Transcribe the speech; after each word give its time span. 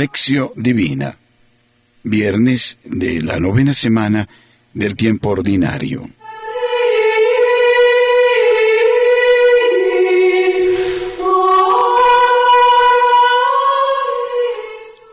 Lección 0.00 0.52
Divina. 0.56 1.18
Viernes 2.04 2.78
de 2.84 3.20
la 3.20 3.38
novena 3.38 3.74
semana 3.74 4.26
del 4.72 4.96
tiempo 4.96 5.28
ordinario. 5.28 6.08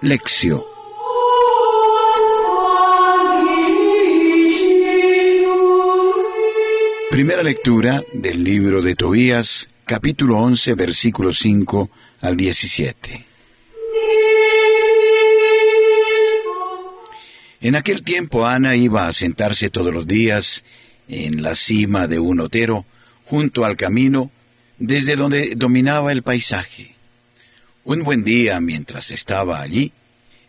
Lección. 0.04 0.64
Primera 7.12 7.44
lectura 7.44 8.02
del 8.14 8.42
libro 8.42 8.82
de 8.82 8.96
Tobías, 8.96 9.70
capítulo 9.84 10.38
11, 10.38 10.76
versículo 10.76 11.34
5 11.34 11.90
al 12.22 12.38
17. 12.38 13.27
En 17.60 17.76
aquel 17.76 18.04
tiempo 18.04 18.46
Ana 18.46 18.76
iba 18.76 19.08
a 19.08 19.14
sentarse 19.14 19.70
todos 19.70 19.94
los 19.94 20.06
días 20.06 20.64
en 21.08 21.42
la 21.42 21.56
cima 21.56 22.08
de 22.08 22.20
un 22.20 22.40
otero, 22.40 22.86
junto 23.26 23.66
al 23.66 23.76
camino, 23.76 24.32
desde 24.78 25.16
donde 25.16 25.56
dominaba 25.56 26.12
el 26.12 26.22
paisaje. 26.22 26.96
Un 27.84 28.04
buen 28.04 28.24
día, 28.24 28.60
mientras 28.60 29.12
estaba 29.12 29.62
allí, 29.62 29.92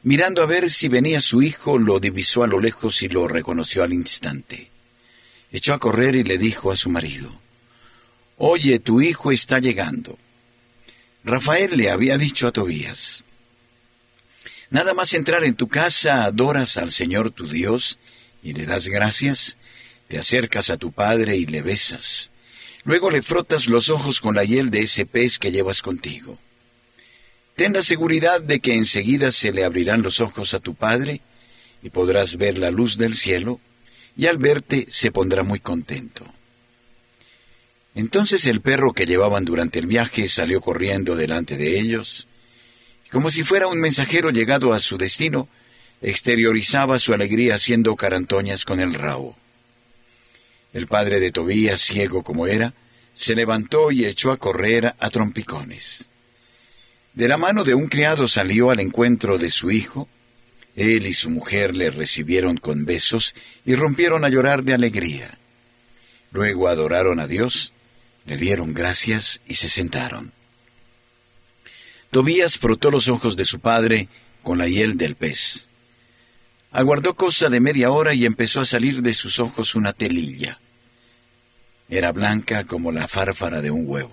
mirando 0.03 0.43
a 0.43 0.47
ver 0.47 0.69
si 0.71 0.89
venía 0.89 1.21
su 1.21 1.43
hijo, 1.43 1.79
lo 1.79 1.98
divisó 1.98 2.43
a 2.43 2.47
lo 2.47 2.61
lejos 2.61 3.03
y 3.03 3.09
lo 3.09 3.27
reconoció 3.27 3.84
al 3.84 3.92
instante. 3.92 4.69
Echó 5.51 5.73
a 5.73 5.79
correr 5.79 6.14
y 6.14 6.25
le 6.25 6.36
dijo 6.36 6.70
a 6.70 6.77
su 6.77 6.91
marido, 6.91 7.33
Oye, 8.36 8.79
tu 8.79 9.01
hijo 9.01 9.33
está 9.33 9.59
llegando. 9.59 10.19
Rafael 11.25 11.77
le 11.77 11.91
había 11.91 12.19
dicho 12.19 12.47
a 12.47 12.53
Tobías, 12.53 13.25
Nada 14.70 14.92
más 14.92 15.14
entrar 15.14 15.44
en 15.44 15.55
tu 15.55 15.69
casa, 15.69 16.24
adoras 16.24 16.77
al 16.77 16.91
Señor 16.91 17.30
tu 17.30 17.48
Dios 17.48 17.98
y 18.42 18.52
le 18.52 18.66
das 18.66 18.88
gracias, 18.88 19.56
te 20.08 20.19
acercas 20.19 20.70
a 20.70 20.77
tu 20.77 20.92
padre 20.92 21.36
y 21.36 21.47
le 21.47 21.62
besas. 21.62 22.33
Luego 22.84 23.11
le 23.11 23.22
frotas 23.22 23.69
los 23.69 23.89
ojos 23.89 24.20
con 24.20 24.34
la 24.34 24.44
hiel 24.44 24.70
de 24.70 24.83
ese 24.83 25.06
pez 25.06 25.39
que 25.39 25.50
llevas 25.50 25.83
contigo. 25.83 26.39
Ten 27.56 27.72
la 27.72 27.83
seguridad 27.83 28.41
de 28.41 28.61
que 28.61 28.74
enseguida 28.74 29.33
se 29.33 29.52
le 29.52 29.64
abrirán 29.64 30.02
los 30.02 30.20
ojos 30.20 30.55
a 30.55 30.61
tu 30.61 30.74
padre 30.74 31.22
y 31.83 31.91
podrás 31.91 32.36
ver 32.36 32.58
la 32.58 32.70
luz 32.70 32.98
del 32.98 33.14
cielo, 33.14 33.61
y 34.16 34.27
al 34.27 34.39
verte 34.39 34.86
se 34.89 35.11
pondrá 35.11 35.42
muy 35.42 35.61
contento. 35.61 36.24
Entonces 37.94 38.46
el 38.46 38.61
perro 38.61 38.92
que 38.92 39.06
llevaban 39.06 39.44
durante 39.44 39.78
el 39.78 39.86
viaje 39.86 40.28
salió 40.28 40.61
corriendo 40.61 41.16
delante 41.16 41.56
de 41.56 41.80
ellos, 41.80 42.28
como 43.11 43.31
si 43.31 43.42
fuera 43.42 43.67
un 43.69 43.81
mensajero 43.81 44.31
llegado 44.31 44.73
a 44.73 44.78
su 44.78 44.98
destino, 44.98 45.48
exteriorizaba 46.03 46.98
su 46.98 47.14
alegría 47.14 47.55
haciendo 47.55 47.97
carantoñas 47.97 48.64
con 48.64 48.81
el 48.81 48.95
rabo. 48.95 49.37
El 50.73 50.87
padre 50.87 51.19
de 51.20 51.33
Tobías, 51.33 51.81
ciego 51.81 52.23
como 52.23 52.47
era, 52.47 52.75
se 53.14 53.34
levantó 53.34 53.91
y 53.91 54.05
echó 54.05 54.31
a 54.31 54.36
correr 54.36 54.95
a 54.98 55.11
trompicones. 55.11 56.11
De 57.14 57.27
la 57.27 57.36
mano 57.36 57.64
de 57.64 57.75
un 57.75 57.89
criado 57.89 58.29
salió 58.29 58.70
al 58.70 58.79
encuentro 58.79 59.39
de 59.39 59.51
su 59.51 59.70
hijo. 59.70 60.09
Él 60.77 61.06
y 61.06 61.12
su 61.12 61.31
mujer 61.31 61.75
le 61.75 61.91
recibieron 61.91 62.59
con 62.59 62.84
besos 62.84 63.34
y 63.64 63.75
rompieron 63.75 64.25
a 64.25 64.29
llorar 64.29 64.62
de 64.62 64.75
alegría. 64.75 65.36
Luego 66.31 66.69
adoraron 66.69 67.19
a 67.19 67.27
Dios, 67.27 67.73
le 68.27 68.36
dieron 68.36 68.75
gracias 68.75 69.40
y 69.48 69.55
se 69.55 69.69
sentaron. 69.69 70.33
Tobías 72.11 72.58
frotó 72.58 72.91
los 72.91 73.08
ojos 73.08 73.36
de 73.36 73.45
su 73.45 73.61
padre 73.61 74.08
con 74.42 74.58
la 74.58 74.67
hiel 74.67 74.96
del 74.96 75.14
pez. 75.14 75.69
Aguardó 76.70 77.14
cosa 77.14 77.48
de 77.48 77.61
media 77.61 77.91
hora 77.91 78.14
y 78.14 78.27
empezó 78.27 78.61
a 78.61 78.64
salir 78.64 79.02
de 79.02 79.14
sus 79.14 79.39
ojos 79.39 79.74
una 79.74 79.92
telilla. 79.92 80.61
Era 81.89 82.13
blanca 82.13 82.64
como 82.64 82.92
la 82.92 83.08
fárfara 83.08 83.63
de 83.63 83.70
un 83.70 83.85
huevo. 83.86 84.13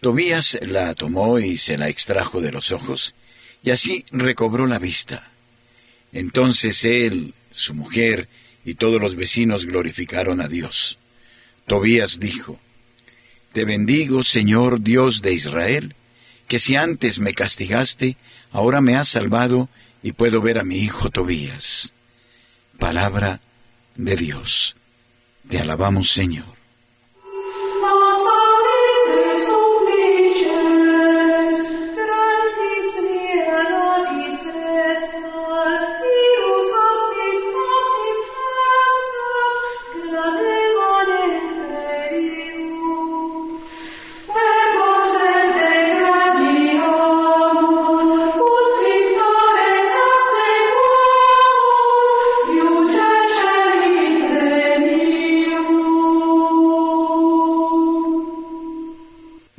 Tobías 0.00 0.58
la 0.62 0.94
tomó 0.94 1.38
y 1.38 1.56
se 1.56 1.76
la 1.76 1.88
extrajo 1.88 2.40
de 2.40 2.52
los 2.52 2.70
ojos, 2.70 3.14
y 3.62 3.70
así 3.70 4.04
recobró 4.12 4.66
la 4.66 4.78
vista. 4.78 5.32
Entonces 6.12 6.84
él, 6.84 7.34
su 7.50 7.74
mujer 7.74 8.28
y 8.64 8.74
todos 8.74 9.00
los 9.00 9.16
vecinos 9.16 9.66
glorificaron 9.66 10.40
a 10.40 10.46
Dios. 10.46 10.98
Tobías 11.66 12.20
dijo, 12.20 12.60
Te 13.52 13.64
bendigo, 13.64 14.22
Señor 14.22 14.80
Dios 14.80 15.22
de 15.22 15.32
Israel, 15.32 15.95
que 16.48 16.58
si 16.58 16.76
antes 16.76 17.18
me 17.18 17.34
castigaste, 17.34 18.16
ahora 18.52 18.80
me 18.80 18.96
has 18.96 19.08
salvado 19.08 19.68
y 20.02 20.12
puedo 20.12 20.40
ver 20.40 20.58
a 20.58 20.64
mi 20.64 20.78
hijo 20.78 21.10
Tobías. 21.10 21.94
Palabra 22.78 23.40
de 23.96 24.16
Dios. 24.16 24.76
Te 25.48 25.58
alabamos, 25.58 26.10
Señor. 26.10 26.55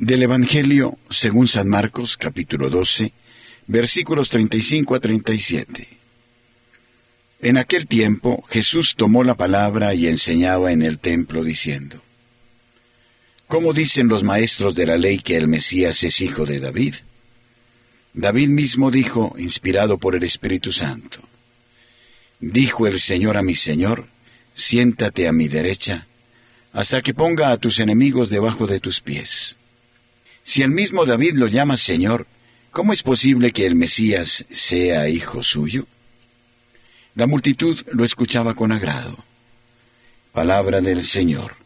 Del 0.08 0.22
Evangelio 0.22 0.96
según 1.10 1.46
San 1.48 1.68
Marcos 1.68 2.16
capítulo 2.16 2.70
12, 2.70 3.12
versículos 3.66 4.30
35 4.30 4.94
a 4.94 5.00
37. 5.00 5.86
En 7.42 7.58
aquel 7.58 7.86
tiempo 7.86 8.42
Jesús 8.48 8.94
tomó 8.96 9.22
la 9.22 9.34
palabra 9.34 9.92
y 9.92 10.06
enseñaba 10.06 10.72
en 10.72 10.80
el 10.80 10.98
templo 10.98 11.44
diciendo, 11.44 12.00
¿Cómo 13.48 13.74
dicen 13.74 14.08
los 14.08 14.22
maestros 14.22 14.74
de 14.74 14.86
la 14.86 14.96
ley 14.96 15.18
que 15.18 15.36
el 15.36 15.46
Mesías 15.46 16.02
es 16.02 16.22
hijo 16.22 16.46
de 16.46 16.60
David? 16.60 16.94
David 18.14 18.48
mismo 18.48 18.90
dijo, 18.90 19.34
inspirado 19.36 19.98
por 19.98 20.16
el 20.16 20.22
Espíritu 20.22 20.72
Santo, 20.72 21.20
Dijo 22.40 22.86
el 22.86 22.98
Señor 22.98 23.36
a 23.36 23.42
mi 23.42 23.54
Señor, 23.54 24.06
siéntate 24.54 25.28
a 25.28 25.32
mi 25.32 25.48
derecha, 25.48 26.06
hasta 26.72 27.02
que 27.02 27.12
ponga 27.12 27.50
a 27.50 27.58
tus 27.58 27.78
enemigos 27.78 28.30
debajo 28.30 28.66
de 28.66 28.80
tus 28.80 29.02
pies. 29.02 29.58
Si 30.48 30.62
el 30.62 30.70
mismo 30.70 31.04
David 31.04 31.34
lo 31.34 31.46
llama 31.46 31.76
Señor, 31.76 32.26
¿cómo 32.70 32.94
es 32.94 33.02
posible 33.02 33.52
que 33.52 33.66
el 33.66 33.74
Mesías 33.74 34.46
sea 34.50 35.06
hijo 35.06 35.42
suyo? 35.42 35.86
La 37.14 37.26
multitud 37.26 37.78
lo 37.92 38.02
escuchaba 38.02 38.54
con 38.54 38.72
agrado. 38.72 39.18
Palabra 40.32 40.80
del 40.80 41.02
Señor. 41.02 41.56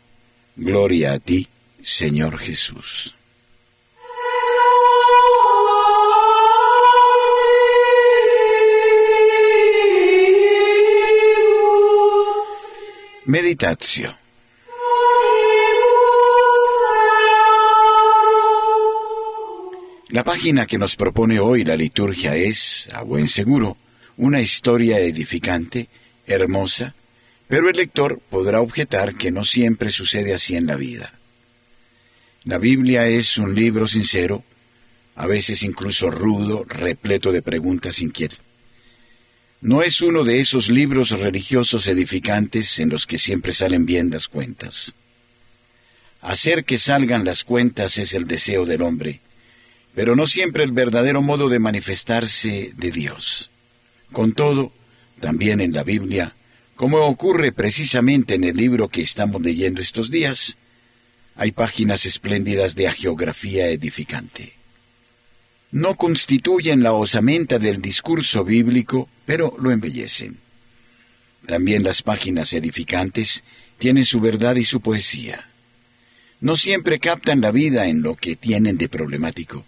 Gloria 0.56 1.12
a 1.12 1.21
ti, 1.21 1.47
Señor 1.81 2.38
Jesús. 2.38 3.15
Meditatio. 13.27 14.22
La 20.12 20.24
página 20.24 20.66
que 20.66 20.76
nos 20.76 20.94
propone 20.94 21.41
hoy 21.41 21.64
la 21.64 21.74
liturgia 21.74 22.36
es, 22.36 22.91
a 22.92 23.00
buen 23.00 23.28
seguro, 23.28 23.78
una 24.18 24.42
historia 24.42 24.98
edificante, 24.98 25.88
hermosa, 26.26 26.94
pero 27.48 27.70
el 27.70 27.76
lector 27.78 28.20
podrá 28.28 28.60
objetar 28.60 29.14
que 29.14 29.30
no 29.30 29.42
siempre 29.42 29.88
sucede 29.88 30.34
así 30.34 30.54
en 30.54 30.66
la 30.66 30.76
vida. 30.76 31.14
La 32.44 32.59
Biblia 32.59 33.06
es 33.06 33.38
un 33.38 33.54
libro 33.54 33.88
sincero, 33.88 34.44
a 35.14 35.26
veces 35.26 35.62
incluso 35.62 36.10
rudo, 36.10 36.66
repleto 36.68 37.32
de 37.32 37.41
preguntas 37.41 38.03
inquietas. 38.03 38.42
No 39.62 39.80
es 39.80 40.03
uno 40.03 40.24
de 40.24 40.41
esos 40.41 40.68
libros 40.68 41.18
religiosos 41.18 41.88
edificantes 41.88 42.78
en 42.80 42.91
los 42.91 43.06
que 43.06 43.16
siempre 43.16 43.54
salen 43.54 43.86
bien 43.86 44.10
las 44.10 44.28
cuentas. 44.28 44.94
Hacer 46.20 46.66
que 46.66 46.76
salgan 46.76 47.24
las 47.24 47.44
cuentas 47.44 47.97
es 47.97 48.12
el 48.12 48.26
deseo 48.26 48.66
del 48.66 48.82
hombre, 48.82 49.22
pero 49.94 50.16
no 50.16 50.27
siempre 50.27 50.65
el 50.65 50.72
verdadero 50.72 51.22
modo 51.22 51.48
de 51.48 51.59
manifestarse 51.59 52.72
de 52.77 52.91
Dios. 52.91 53.50
Con 54.10 54.33
todo, 54.33 54.72
también 55.21 55.60
en 55.60 55.72
la 55.72 55.84
Biblia, 55.84 56.34
como 56.77 56.98
ocurre 56.98 57.53
precisamente 57.53 58.34
en 58.34 58.44
el 58.44 58.56
libro 58.56 58.89
que 58.89 59.03
estamos 59.03 59.42
leyendo 59.42 59.80
estos 59.80 60.10
días, 60.10 60.59
hay 61.36 61.53
páginas 61.53 62.06
espléndidas 62.06 62.74
de 62.74 62.91
geografía 62.91 63.68
edificante. 63.68 64.54
no 65.71 65.94
constituyen 65.94 66.83
la 66.83 66.92
osamenta 66.92 67.59
del 67.59 67.80
discurso 67.80 68.44
bíblico, 68.44 69.09
pero 69.24 69.56
lo 69.59 69.71
embellecen. 69.71 70.36
También 71.47 71.83
las 71.83 72.03
páginas 72.03 72.53
edificantes 72.53 73.42
tienen 73.78 74.04
su 74.04 74.21
verdad 74.21 74.56
y 74.56 74.65
su 74.65 74.83
poesía. 74.83 75.48
No 76.41 76.56
siempre 76.56 76.98
captan 76.98 77.41
la 77.41 77.53
vida 77.53 77.86
en 77.86 78.03
lo 78.03 78.16
que 78.16 78.36
tienen 78.36 78.77
de 78.77 78.91
problemático, 78.91 79.65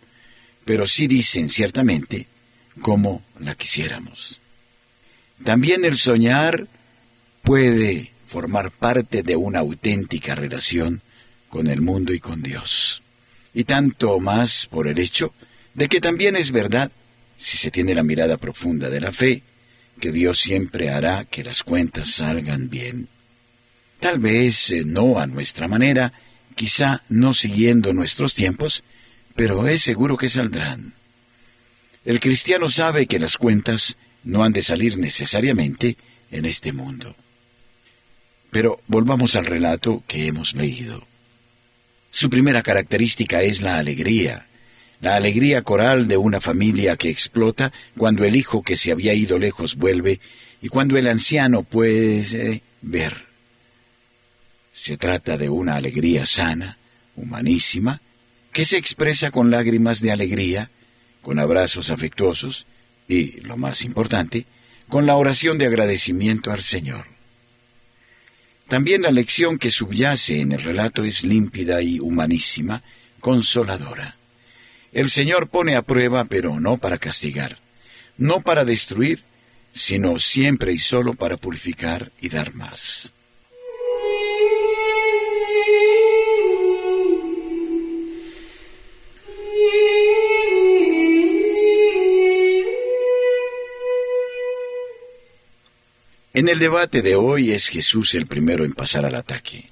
pero 0.65 0.87
sí 0.87 1.07
dicen 1.07 1.49
ciertamente 1.49 2.27
como 2.81 3.23
la 3.39 3.55
quisiéramos. 3.55 4.41
También 5.43 5.85
el 5.85 5.97
soñar 5.97 6.69
puede 7.43 8.13
formar 8.27 8.71
parte 8.71 9.23
de 9.23 9.37
una 9.37 9.61
auténtica 9.61 10.35
relación 10.35 11.03
con 11.49 11.69
el 11.69 11.81
mundo 11.81 12.13
y 12.13 12.21
con 12.21 12.43
Dios. 12.43 13.03
Y 13.53 13.65
tanto 13.65 14.19
más 14.19 14.67
por 14.67 14.89
el 14.89 14.99
hecho 14.99 15.33
de 15.75 15.89
que 15.89 16.01
también 16.01 16.35
es 16.37 16.51
verdad, 16.51 16.91
si 17.37 17.57
se 17.57 17.71
tiene 17.71 17.95
la 17.95 18.03
mirada 18.03 18.37
profunda 18.37 18.91
de 18.91 19.01
la 19.01 19.13
fe, 19.13 19.43
que 20.01 20.11
Dios 20.11 20.41
siempre 20.41 20.91
hará 20.91 21.25
que 21.25 21.45
las 21.45 21.63
cuentas 21.63 22.09
salgan 22.09 22.71
bien. 22.71 23.09
Tal 24.01 24.19
vez 24.19 24.71
eh, 24.71 24.83
no 24.85 25.19
a 25.19 25.27
nuestra 25.27 25.69
manera, 25.69 26.13
quizá 26.57 27.03
no 27.09 27.35
siguiendo 27.35 27.93
nuestros 27.93 28.35
tiempos, 28.35 28.83
pero 29.35 29.67
es 29.67 29.83
seguro 29.83 30.17
que 30.17 30.29
saldrán. 30.29 30.95
El 32.05 32.21
cristiano 32.21 32.69
sabe 32.69 33.07
que 33.07 33.19
las 33.19 33.39
cuentas 33.39 33.97
no 34.23 34.45
han 34.45 34.53
de 34.53 34.63
salir 34.63 34.99
necesariamente 34.99 35.97
en 36.31 36.45
este 36.45 36.73
mundo. 36.73 37.15
Pero 38.51 38.81
volvamos 38.87 39.37
al 39.37 39.47
relato 39.47 40.03
que 40.07 40.27
hemos 40.27 40.55
leído. 40.55 41.07
Su 42.11 42.31
primera 42.31 42.63
característica 42.63 43.43
es 43.43 43.61
la 43.61 43.79
alegría, 43.79 44.47
la 45.01 45.17
alegría 45.17 45.63
coral 45.63 46.07
de 46.07 46.17
una 46.17 46.41
familia 46.41 46.97
que 46.97 47.11
explota 47.11 47.73
cuando 47.97 48.25
el 48.25 48.37
hijo 48.37 48.63
que 48.63 48.77
se 48.77 48.93
había 48.93 49.15
ido 49.15 49.39
lejos 49.39 49.75
vuelve 49.75 50.21
y 50.63 50.69
cuando 50.69 50.97
el 50.97 51.09
anciano 51.09 51.63
puede 51.63 52.63
ver. 52.83 53.27
Se 54.73 54.97
trata 54.97 55.37
de 55.37 55.49
una 55.49 55.77
alegría 55.77 56.25
sana, 56.25 56.79
humanísima, 57.17 58.01
que 58.55 58.65
se 58.65 58.77
expresa 58.77 59.33
con 59.33 59.51
lágrimas 59.51 60.01
de 60.01 60.13
alegría, 60.13 60.71
con 61.23 61.41
abrazos 61.41 61.91
afectuosos 61.91 62.67
y, 63.09 63.41
lo 63.41 63.57
más 63.57 63.83
importante, 63.83 64.47
con 64.89 65.07
la 65.07 65.17
oración 65.17 65.59
de 65.59 65.67
agradecimiento 65.67 66.53
al 66.53 66.61
Señor. 66.61 67.05
También 68.69 69.03
la 69.03 69.11
lección 69.11 69.59
que 69.59 69.73
subyace 69.73 70.41
en 70.41 70.53
el 70.53 70.63
relato 70.63 71.03
es 71.03 71.25
límpida 71.25 71.83
y 71.83 71.99
humanísima, 71.99 72.85
consoladora. 73.19 74.17
El 74.93 75.11
Señor 75.11 75.49
pone 75.49 75.75
a 75.75 75.83
prueba, 75.83 76.25
pero 76.25 76.61
no 76.61 76.79
para 76.79 76.99
castigar, 76.99 77.59
no 78.17 78.41
para 78.41 78.65
destruir, 78.65 79.25
sino 79.73 80.21
siempre 80.21 80.73
y 80.73 80.79
solo 80.79 81.15
para 81.15 81.37
purificar 81.37 82.13
y 82.21 82.29
dar 82.29 82.55
más. 82.55 83.14
En 96.37 96.49
el 96.49 96.59
debate 96.59 97.01
de 97.01 97.15
hoy 97.15 97.53
es 97.53 97.69
Jesús 97.69 98.17
el 98.17 98.27
primero 98.27 98.65
en 98.65 98.73
pasar 98.73 99.07
al 99.07 99.15
ataque. 99.15 99.71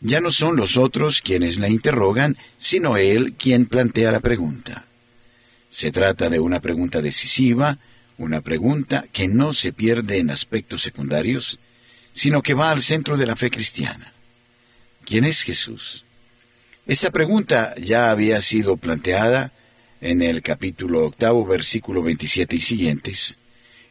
Ya 0.00 0.20
no 0.20 0.30
son 0.30 0.54
los 0.54 0.76
otros 0.76 1.20
quienes 1.20 1.58
la 1.58 1.68
interrogan, 1.68 2.36
sino 2.58 2.96
él 2.96 3.32
quien 3.32 3.66
plantea 3.66 4.12
la 4.12 4.20
pregunta. 4.20 4.86
Se 5.68 5.90
trata 5.90 6.30
de 6.30 6.38
una 6.38 6.60
pregunta 6.60 7.02
decisiva, 7.02 7.80
una 8.18 8.40
pregunta 8.40 9.06
que 9.12 9.26
no 9.26 9.52
se 9.52 9.72
pierde 9.72 10.18
en 10.18 10.30
aspectos 10.30 10.82
secundarios, 10.82 11.58
sino 12.12 12.40
que 12.40 12.54
va 12.54 12.70
al 12.70 12.80
centro 12.80 13.16
de 13.16 13.26
la 13.26 13.34
fe 13.34 13.50
cristiana. 13.50 14.12
¿Quién 15.04 15.24
es 15.24 15.42
Jesús? 15.42 16.04
Esta 16.86 17.10
pregunta 17.10 17.74
ya 17.78 18.10
había 18.10 18.40
sido 18.42 18.76
planteada 18.76 19.52
en 20.00 20.22
el 20.22 20.40
capítulo 20.40 21.04
octavo, 21.04 21.44
versículo 21.44 22.00
27 22.00 22.54
y 22.54 22.60
siguientes, 22.60 23.40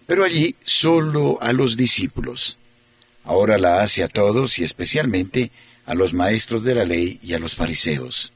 pero 0.08 0.24
allí 0.24 0.56
solo 0.64 1.38
a 1.42 1.54
los 1.54 1.78
discípulos. 1.78 2.58
Ahora 3.24 3.60
la 3.60 3.84
hace 3.84 4.04
a 4.04 4.08
todos 4.08 4.58
y 4.58 4.64
especialmente 4.64 5.52
a 5.86 5.94
los 5.94 6.14
maestros 6.14 6.64
de 6.64 6.76
la 6.76 6.86
ley 6.86 7.20
y 7.22 7.34
a 7.34 7.40
los 7.40 7.54
fariseos. 7.54 8.34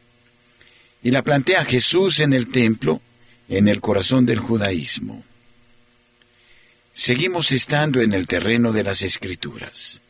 Y 1.01 1.11
la 1.11 1.23
plantea 1.23 1.65
Jesús 1.65 2.19
en 2.19 2.33
el 2.33 2.49
templo, 2.49 3.01
en 3.49 3.69
el 3.69 3.79
corazón 3.81 4.25
del 4.25 4.39
judaísmo. 4.39 5.23
Seguimos 6.93 7.53
estando 7.53 8.01
en 8.01 8.13
el 8.13 8.27
terreno 8.27 8.73
de 8.73 8.83
las 8.83 9.01
escrituras. 9.01 10.01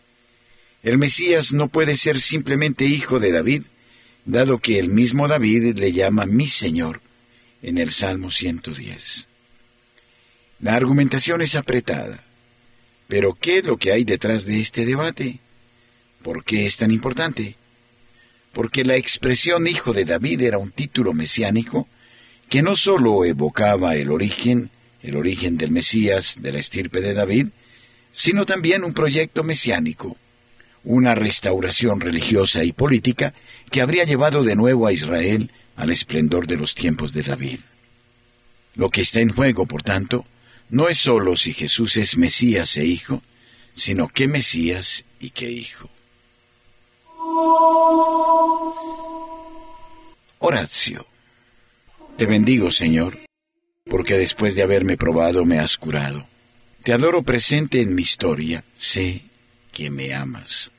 El 0.82 0.98
Mesías 0.98 1.54
no 1.54 1.68
puede 1.68 1.96
ser 1.96 2.20
simplemente 2.20 2.86
hijo 2.86 3.20
de 3.20 3.32
David, 3.32 3.64
dado 4.26 4.58
que 4.58 4.80
el 4.80 4.90
mismo 4.90 5.28
David 5.28 5.78
le 5.78 5.92
llama 5.92 6.26
mi 6.26 6.48
Señor 6.48 7.02
en 7.62 7.78
el 7.78 7.92
Salmo 7.92 8.32
110. 8.32 9.28
La 10.62 10.76
argumentación 10.76 11.42
es 11.42 11.56
apretada. 11.56 12.24
Pero 13.08 13.34
¿qué 13.34 13.58
es 13.58 13.66
lo 13.66 13.78
que 13.78 13.92
hay 13.92 14.04
detrás 14.04 14.46
de 14.46 14.60
este 14.60 14.86
debate? 14.86 15.40
¿Por 16.22 16.44
qué 16.46 16.66
es 16.66 16.78
tan 16.78 16.92
importante? 16.92 17.56
Porque 18.54 18.86
la 18.86 18.96
expresión 18.96 19.68
hijo 19.68 19.92
de 19.92 20.06
David 20.06 20.42
era 20.44 20.60
un 20.60 20.72
título 20.72 21.14
mesiánico 21.14 21.88
que 22.48 22.62
no 22.62 22.76
sólo 22.76 23.26
evocaba 23.26 23.96
el 23.96 24.12
origen, 24.12 24.70
el 25.02 25.16
origen 25.16 25.58
del 25.58 25.72
Mesías 25.72 26.42
de 26.42 26.52
la 26.52 26.60
estirpe 26.60 27.02
de 27.02 27.16
David, 27.16 27.48
sino 28.12 28.46
también 28.46 28.84
un 28.84 28.94
proyecto 28.94 29.44
mesiánico, 29.44 30.16
una 30.84 31.16
restauración 31.16 32.02
religiosa 32.02 32.64
y 32.64 32.72
política 32.72 33.34
que 33.72 33.82
habría 33.82 34.04
llevado 34.04 34.44
de 34.44 34.56
nuevo 34.56 34.86
a 34.86 34.94
Israel 34.94 35.50
al 35.76 35.90
esplendor 35.92 36.46
de 36.46 36.58
los 36.58 36.76
tiempos 36.76 37.14
de 37.14 37.24
David. 37.24 37.60
Lo 38.76 38.90
que 38.90 39.02
está 39.02 39.22
en 39.22 39.30
juego, 39.30 39.66
por 39.66 39.82
tanto, 39.82 40.26
no 40.72 40.88
es 40.88 40.98
sólo 41.00 41.36
si 41.36 41.54
Jesús 41.54 41.98
es 41.98 42.18
Mesías 42.18 42.78
e 42.78 42.86
Hijo, 42.86 43.22
sino 43.74 44.08
qué 44.08 44.28
Mesías 44.28 45.06
y 45.20 45.30
qué 45.30 45.52
Hijo. 45.52 45.90
Horacio. 50.40 51.06
Te 52.18 52.26
bendigo, 52.26 52.72
Señor, 52.72 53.20
porque 53.86 54.18
después 54.18 54.56
de 54.56 54.64
haberme 54.64 54.98
probado 54.98 55.46
me 55.46 55.60
has 55.60 55.78
curado. 55.78 56.26
Te 56.84 56.94
adoro 56.94 57.22
presente 57.24 57.82
en 57.82 57.94
mi 57.94 58.02
historia, 58.02 58.64
sé 58.78 59.24
que 59.72 59.92
me 59.92 60.14
amas. 60.14 60.72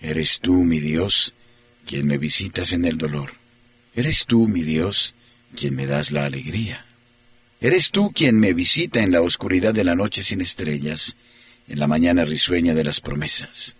Eres 0.00 0.40
tú, 0.40 0.54
mi 0.54 0.78
Dios, 0.78 1.34
quien 1.84 2.06
me 2.06 2.18
visitas 2.18 2.72
en 2.72 2.84
el 2.84 2.96
dolor. 2.96 3.32
Eres 3.94 4.24
tú, 4.26 4.46
mi 4.46 4.62
Dios, 4.62 5.14
quien 5.54 5.74
me 5.74 5.86
das 5.86 6.12
la 6.12 6.26
alegría. 6.26 6.85
Eres 7.60 7.90
tú 7.90 8.12
quien 8.12 8.38
me 8.38 8.52
visita 8.52 9.02
en 9.02 9.12
la 9.12 9.22
oscuridad 9.22 9.72
de 9.72 9.84
la 9.84 9.94
noche 9.94 10.22
sin 10.22 10.40
estrellas, 10.40 11.16
en 11.68 11.80
la 11.80 11.86
mañana 11.86 12.24
risueña 12.24 12.74
de 12.74 12.84
las 12.84 13.00
promesas. 13.00 13.76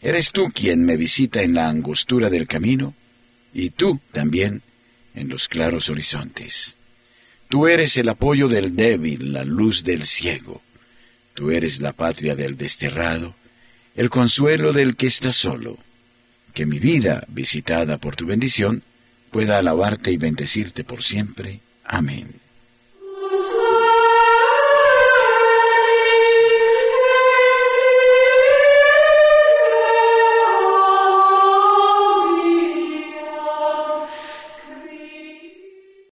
Eres 0.00 0.32
tú 0.32 0.50
quien 0.54 0.84
me 0.84 0.96
visita 0.96 1.42
en 1.42 1.54
la 1.54 1.68
angostura 1.68 2.30
del 2.30 2.48
camino, 2.48 2.94
y 3.52 3.70
tú 3.70 4.00
también 4.12 4.62
en 5.14 5.28
los 5.28 5.48
claros 5.48 5.88
horizontes. 5.88 6.76
Tú 7.48 7.68
eres 7.68 7.96
el 7.98 8.08
apoyo 8.08 8.48
del 8.48 8.74
débil, 8.74 9.32
la 9.32 9.44
luz 9.44 9.84
del 9.84 10.04
ciego. 10.04 10.62
Tú 11.34 11.50
eres 11.50 11.80
la 11.80 11.92
patria 11.92 12.34
del 12.34 12.56
desterrado, 12.56 13.34
el 13.96 14.10
consuelo 14.10 14.72
del 14.72 14.96
que 14.96 15.06
está 15.06 15.30
solo. 15.30 15.78
Que 16.52 16.66
mi 16.66 16.78
vida, 16.78 17.24
visitada 17.28 17.98
por 17.98 18.16
tu 18.16 18.26
bendición, 18.26 18.82
pueda 19.30 19.58
alabarte 19.58 20.10
y 20.10 20.16
bendecirte 20.16 20.84
por 20.84 21.02
siempre. 21.02 21.60
Amén. 21.84 22.43